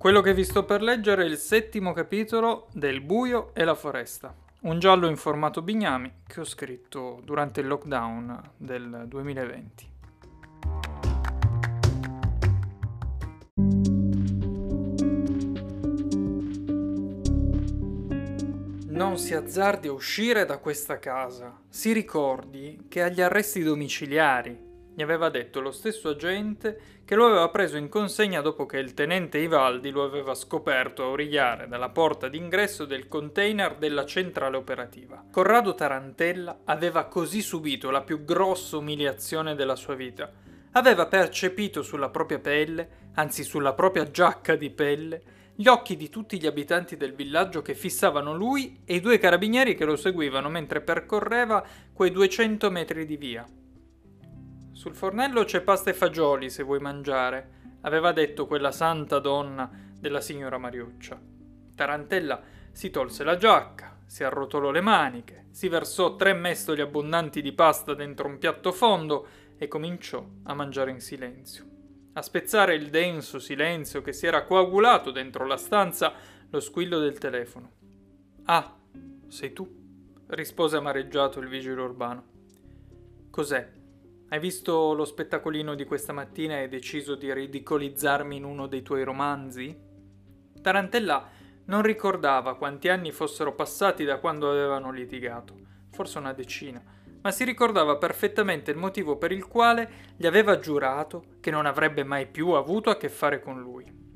Quello 0.00 0.22
che 0.22 0.32
vi 0.32 0.44
sto 0.44 0.64
per 0.64 0.80
leggere 0.80 1.24
è 1.24 1.26
il 1.26 1.36
settimo 1.36 1.92
capitolo 1.92 2.68
del 2.72 3.02
Buio 3.02 3.50
e 3.52 3.64
la 3.64 3.74
foresta, 3.74 4.34
un 4.60 4.78
giallo 4.78 5.06
in 5.06 5.16
formato 5.18 5.60
bignami 5.60 6.22
che 6.26 6.40
ho 6.40 6.44
scritto 6.44 7.20
durante 7.22 7.60
il 7.60 7.66
lockdown 7.66 8.52
del 8.56 9.04
2020. 9.06 9.88
Non 18.86 19.18
si 19.18 19.34
azzardi 19.34 19.88
a 19.88 19.92
uscire 19.92 20.46
da 20.46 20.56
questa 20.56 20.98
casa. 20.98 21.60
Si 21.68 21.92
ricordi 21.92 22.86
che 22.88 23.02
agli 23.02 23.20
arresti 23.20 23.62
domiciliari 23.62 24.69
gli 25.00 25.02
aveva 25.02 25.30
detto 25.30 25.62
lo 25.62 25.70
stesso 25.70 26.10
agente 26.10 26.98
che 27.06 27.14
lo 27.14 27.24
aveva 27.24 27.48
preso 27.48 27.78
in 27.78 27.88
consegna 27.88 28.42
dopo 28.42 28.66
che 28.66 28.76
il 28.76 28.92
tenente 28.92 29.38
Ivaldi 29.38 29.88
lo 29.88 30.04
aveva 30.04 30.34
scoperto 30.34 31.02
a 31.02 31.08
origliare 31.08 31.66
dalla 31.68 31.88
porta 31.88 32.28
d'ingresso 32.28 32.84
del 32.84 33.08
container 33.08 33.76
della 33.76 34.04
centrale 34.04 34.58
operativa. 34.58 35.24
Corrado 35.32 35.74
Tarantella 35.74 36.60
aveva 36.64 37.06
così 37.06 37.40
subito 37.40 37.88
la 37.88 38.02
più 38.02 38.26
grossa 38.26 38.76
umiliazione 38.76 39.54
della 39.54 39.74
sua 39.74 39.94
vita. 39.94 40.30
Aveva 40.72 41.06
percepito 41.06 41.80
sulla 41.80 42.10
propria 42.10 42.38
pelle, 42.38 42.88
anzi 43.14 43.42
sulla 43.42 43.72
propria 43.72 44.10
giacca 44.10 44.54
di 44.54 44.68
pelle, 44.68 45.22
gli 45.54 45.66
occhi 45.66 45.96
di 45.96 46.10
tutti 46.10 46.38
gli 46.38 46.46
abitanti 46.46 46.98
del 46.98 47.14
villaggio 47.14 47.62
che 47.62 47.74
fissavano 47.74 48.34
lui 48.36 48.82
e 48.84 48.96
i 48.96 49.00
due 49.00 49.18
carabinieri 49.18 49.74
che 49.74 49.86
lo 49.86 49.96
seguivano 49.96 50.50
mentre 50.50 50.82
percorreva 50.82 51.64
quei 51.94 52.10
200 52.10 52.70
metri 52.70 53.06
di 53.06 53.16
via. 53.16 53.46
Sul 54.80 54.94
fornello 54.94 55.44
c'è 55.44 55.60
pasta 55.60 55.90
e 55.90 55.92
fagioli 55.92 56.48
se 56.48 56.62
vuoi 56.62 56.78
mangiare, 56.78 57.50
aveva 57.82 58.12
detto 58.12 58.46
quella 58.46 58.72
santa 58.72 59.18
donna 59.18 59.70
della 59.98 60.22
signora 60.22 60.56
Mariuccia. 60.56 61.20
Tarantella 61.74 62.40
si 62.72 62.88
tolse 62.88 63.22
la 63.22 63.36
giacca, 63.36 63.98
si 64.06 64.24
arrotolò 64.24 64.70
le 64.70 64.80
maniche, 64.80 65.48
si 65.50 65.68
versò 65.68 66.16
tre 66.16 66.32
mestoli 66.32 66.80
abbondanti 66.80 67.42
di 67.42 67.52
pasta 67.52 67.92
dentro 67.92 68.26
un 68.26 68.38
piatto 68.38 68.72
fondo 68.72 69.26
e 69.58 69.68
cominciò 69.68 70.26
a 70.44 70.54
mangiare 70.54 70.92
in 70.92 71.00
silenzio. 71.00 71.66
A 72.14 72.22
spezzare 72.22 72.74
il 72.74 72.88
denso 72.88 73.38
silenzio 73.38 74.00
che 74.00 74.14
si 74.14 74.26
era 74.26 74.44
coagulato 74.44 75.10
dentro 75.10 75.44
la 75.44 75.58
stanza 75.58 76.14
lo 76.48 76.58
squillo 76.58 76.98
del 76.98 77.18
telefono. 77.18 77.70
Ah, 78.44 78.78
sei 79.28 79.52
tu? 79.52 79.76
rispose 80.28 80.78
amareggiato 80.78 81.38
il 81.38 81.48
vigile 81.48 81.82
urbano. 81.82 82.24
Cos'è? 83.28 83.78
Hai 84.32 84.38
visto 84.38 84.94
lo 84.94 85.04
spettacolino 85.04 85.74
di 85.74 85.84
questa 85.84 86.12
mattina 86.12 86.54
e 86.54 86.58
hai 86.58 86.68
deciso 86.68 87.16
di 87.16 87.34
ridicolizzarmi 87.34 88.36
in 88.36 88.44
uno 88.44 88.68
dei 88.68 88.80
tuoi 88.80 89.02
romanzi? 89.02 89.76
Tarantella 90.62 91.28
non 91.64 91.82
ricordava 91.82 92.54
quanti 92.54 92.88
anni 92.88 93.10
fossero 93.10 93.56
passati 93.56 94.04
da 94.04 94.20
quando 94.20 94.48
avevano 94.48 94.92
litigato, 94.92 95.56
forse 95.90 96.18
una 96.18 96.32
decina, 96.32 96.80
ma 97.20 97.32
si 97.32 97.42
ricordava 97.42 97.96
perfettamente 97.96 98.70
il 98.70 98.76
motivo 98.76 99.16
per 99.16 99.32
il 99.32 99.48
quale 99.48 99.90
gli 100.16 100.26
aveva 100.26 100.60
giurato 100.60 101.24
che 101.40 101.50
non 101.50 101.66
avrebbe 101.66 102.04
mai 102.04 102.28
più 102.28 102.50
avuto 102.50 102.88
a 102.90 102.96
che 102.96 103.08
fare 103.08 103.40
con 103.40 103.60
lui. 103.60 104.09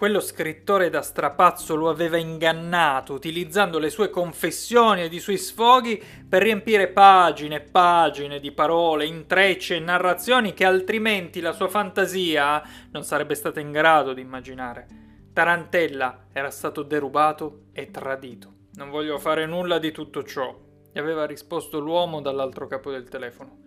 Quello 0.00 0.20
scrittore 0.20 0.88
da 0.88 1.02
strapazzo 1.02 1.74
lo 1.74 1.90
aveva 1.90 2.16
ingannato 2.16 3.12
utilizzando 3.12 3.78
le 3.78 3.90
sue 3.90 4.08
confessioni 4.08 5.02
ed 5.02 5.12
i 5.12 5.18
suoi 5.18 5.36
sfoghi 5.36 6.02
per 6.26 6.40
riempire 6.40 6.88
pagine 6.88 7.56
e 7.56 7.60
pagine 7.60 8.40
di 8.40 8.50
parole, 8.50 9.04
intrecci 9.04 9.74
e 9.74 9.78
narrazioni 9.78 10.54
che 10.54 10.64
altrimenti 10.64 11.40
la 11.40 11.52
sua 11.52 11.68
fantasia 11.68 12.62
non 12.92 13.04
sarebbe 13.04 13.34
stata 13.34 13.60
in 13.60 13.72
grado 13.72 14.14
di 14.14 14.22
immaginare. 14.22 14.86
Tarantella 15.34 16.28
era 16.32 16.48
stato 16.48 16.82
derubato 16.82 17.64
e 17.74 17.90
tradito. 17.90 18.54
Non 18.76 18.88
voglio 18.88 19.18
fare 19.18 19.44
nulla 19.44 19.78
di 19.78 19.92
tutto 19.92 20.22
ciò, 20.22 20.58
gli 20.90 20.98
aveva 20.98 21.26
risposto 21.26 21.78
l'uomo 21.78 22.22
dall'altro 22.22 22.66
capo 22.66 22.90
del 22.90 23.06
telefono. 23.06 23.58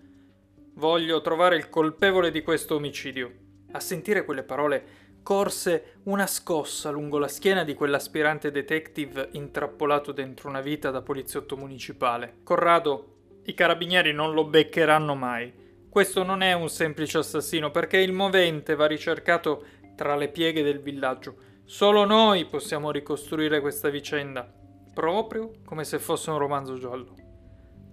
Voglio 0.78 1.22
trovare 1.22 1.58
il 1.58 1.70
colpevole 1.70 2.32
di 2.32 2.42
questo 2.42 2.74
omicidio. 2.74 3.32
A 3.74 3.80
sentire 3.80 4.26
quelle 4.26 4.44
parole 4.44 5.04
corse 5.24 6.00
una 6.04 6.28
scossa 6.28 6.90
lungo 6.92 7.18
la 7.18 7.30
schiena 7.30 7.64
di 7.64 7.74
quell'aspirante 7.74 8.52
detective 8.52 9.30
intrappolato 9.32 10.12
dentro 10.12 10.50
una 10.50 10.60
vita 10.60 10.92
da 10.92 11.02
poliziotto 11.02 11.56
municipale. 11.56 12.40
Corrado, 12.44 13.40
i 13.46 13.54
carabinieri 13.54 14.12
non 14.12 14.34
lo 14.34 14.44
beccheranno 14.44 15.16
mai. 15.16 15.62
Questo 15.90 16.24
non 16.24 16.42
è 16.42 16.52
un 16.52 16.70
semplice 16.70 17.20
assassino 17.20 17.72
perché 17.72 17.98
il 17.98 18.12
movente 18.12 18.76
va 18.76 18.86
ricercato 18.86 19.64
tra 19.96 20.16
le 20.18 20.28
pieghe 20.28 20.62
del 20.62 20.80
villaggio. 20.80 21.36
Solo 21.64 22.04
noi 22.04 22.46
possiamo 22.46 22.92
ricostruire 22.92 23.62
questa 23.62 23.90
vicenda, 23.90 24.52
proprio 24.94 25.52
come 25.66 25.86
se 25.86 26.00
fosse 26.00 26.32
un 26.32 26.38
romanzo 26.38 26.78
giallo. 26.78 27.16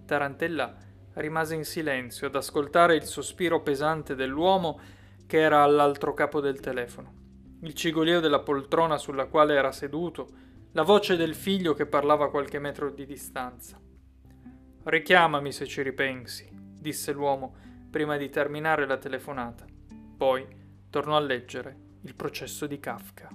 Tarantella 0.04 0.76
rimase 1.14 1.54
in 1.54 1.64
silenzio 1.64 2.26
ad 2.26 2.34
ascoltare 2.34 2.96
il 2.96 3.04
sospiro 3.04 3.60
pesante 3.62 4.16
dell'uomo 4.16 4.80
che 5.26 5.38
era 5.38 5.62
all'altro 5.62 6.12
capo 6.12 6.40
del 6.40 6.58
telefono 6.58 7.19
il 7.60 7.75
cigolio 7.75 8.21
della 8.21 8.41
poltrona 8.41 8.97
sulla 8.97 9.26
quale 9.26 9.54
era 9.54 9.72
seduto, 9.72 10.28
la 10.72 10.82
voce 10.82 11.16
del 11.16 11.34
figlio 11.34 11.75
che 11.75 11.87
parlava 11.87 12.31
qualche 12.31 12.59
metro 12.59 12.91
di 12.91 13.04
distanza. 13.04 13.78
Richiamami 14.82 15.53
se 15.53 15.66
ci 15.66 15.82
ripensi, 15.82 16.49
disse 16.53 17.12
l'uomo 17.12 17.56
prima 17.91 18.16
di 18.16 18.31
terminare 18.31 18.87
la 18.87 18.97
telefonata. 18.97 19.66
Poi 20.16 20.47
tornò 20.88 21.16
a 21.16 21.20
leggere 21.20 21.76
il 22.03 22.15
processo 22.15 22.66
di 22.66 22.78
Kafka. 22.78 23.28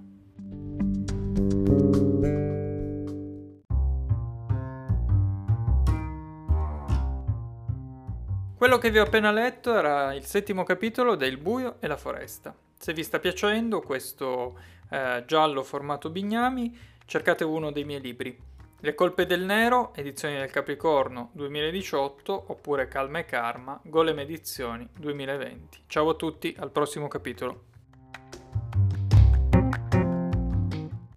Quello 8.57 8.77
che 8.77 8.89
vi 8.89 8.99
ho 8.99 9.03
appena 9.03 9.31
letto 9.31 9.75
era 9.75 10.13
il 10.13 10.23
settimo 10.23 10.63
capitolo 10.63 11.15
del 11.15 11.35
Buio 11.35 11.75
e 11.81 11.87
la 11.87 11.97
foresta. 11.97 12.55
Se 12.77 12.93
vi 12.93 13.03
sta 13.03 13.19
piacendo 13.19 13.81
questo 13.81 14.57
eh, 14.89 15.25
giallo 15.27 15.61
formato 15.61 16.09
bignami, 16.09 16.73
cercate 17.05 17.43
uno 17.43 17.73
dei 17.73 17.83
miei 17.83 17.99
libri. 17.99 18.39
Le 18.79 18.95
colpe 18.95 19.25
del 19.25 19.43
nero, 19.43 19.93
edizioni 19.93 20.37
del 20.37 20.51
Capricorno 20.51 21.31
2018, 21.33 22.45
oppure 22.47 22.87
Calma 22.87 23.19
e 23.19 23.25
Karma, 23.25 23.77
Golem 23.83 24.19
Edizioni 24.19 24.87
2020. 24.99 25.83
Ciao 25.87 26.07
a 26.07 26.15
tutti, 26.15 26.55
al 26.57 26.71
prossimo 26.71 27.09
capitolo. 27.09 27.74